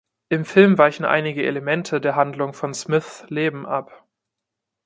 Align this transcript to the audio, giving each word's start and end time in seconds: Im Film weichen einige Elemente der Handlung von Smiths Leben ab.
Im 0.29 0.45
Film 0.45 0.79
weichen 0.79 1.05
einige 1.05 1.45
Elemente 1.45 2.01
der 2.01 2.15
Handlung 2.15 2.53
von 2.55 2.73
Smiths 2.73 3.23
Leben 3.29 3.67
ab. 3.67 4.03